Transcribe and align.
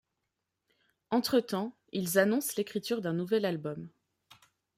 Entretemps, 1.11 1.75
ils 1.91 2.17
annoncent 2.17 2.55
l'écriture 2.57 3.01
d'un 3.03 3.13
nouvel 3.13 3.45
album. 3.45 3.87